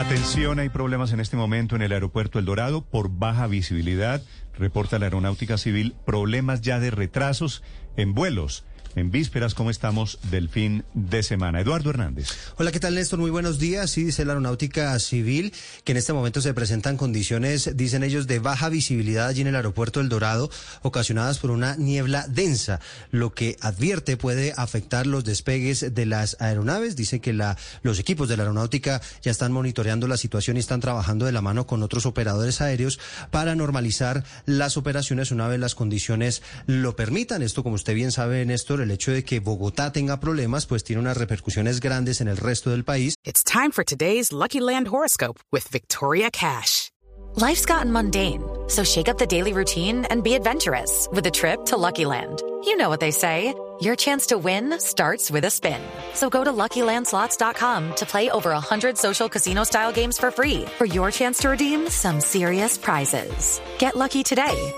[0.00, 4.22] Atención, hay problemas en este momento en el aeropuerto El Dorado por baja visibilidad.
[4.56, 7.64] Reporta la Aeronáutica Civil problemas ya de retrasos
[7.96, 8.64] en vuelos.
[8.98, 11.60] En vísperas, ¿cómo estamos del fin de semana?
[11.60, 12.30] Eduardo Hernández.
[12.56, 13.20] Hola, ¿qué tal, Néstor?
[13.20, 13.90] Muy buenos días.
[13.90, 15.52] Sí, dice la Aeronáutica Civil
[15.84, 19.54] que en este momento se presentan condiciones, dicen ellos, de baja visibilidad allí en el
[19.54, 20.50] aeropuerto El Dorado,
[20.82, 22.80] ocasionadas por una niebla densa,
[23.12, 26.96] lo que advierte puede afectar los despegues de las aeronaves.
[26.96, 30.80] Dice que la, los equipos de la Aeronáutica ya están monitoreando la situación y están
[30.80, 32.98] trabajando de la mano con otros operadores aéreos
[33.30, 37.42] para normalizar las operaciones una vez las condiciones lo permitan.
[37.42, 41.16] Esto, como usted bien sabe, Néstor, hecho de que Bogotá tenga problemas, pues tiene unas
[41.16, 43.14] repercusiones grandes en el resto del país.
[43.24, 46.90] It's time for today's Lucky Land horoscope with Victoria Cash.
[47.36, 51.66] Life's gotten mundane, so shake up the daily routine and be adventurous with a trip
[51.66, 52.42] to Lucky Land.
[52.64, 53.54] You know what they say.
[53.80, 55.80] Your chance to win starts with a spin.
[56.12, 61.12] So go to LuckyLandSlots.com to play over 100 social casino-style games for free for your
[61.12, 63.60] chance to redeem some serious prizes.
[63.78, 64.72] Get lucky today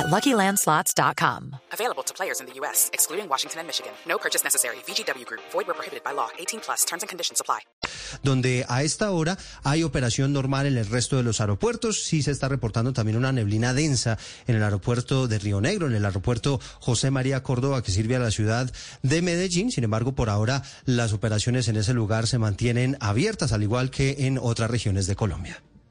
[0.00, 1.56] at LuckyLandSlots.com.
[1.72, 3.92] Available to players in the U.S., excluding Washington and Michigan.
[4.08, 4.76] No purchase necessary.
[4.88, 5.42] VGW Group.
[5.52, 6.28] Void where prohibited by law.
[6.40, 6.84] 18 plus.
[6.84, 7.60] Terms and conditions apply.
[8.22, 12.04] donde a esta hora hay operación normal en el resto de los aeropuertos.
[12.04, 15.94] Sí se está reportando también una neblina densa en el aeropuerto de Río Negro, en
[15.94, 19.70] el aeropuerto José María Córdoba, que sirve a la ciudad de Medellín.
[19.70, 24.26] Sin embargo, por ahora las operaciones en ese lugar se mantienen abiertas, al igual que
[24.26, 25.62] en otras regiones de Colombia.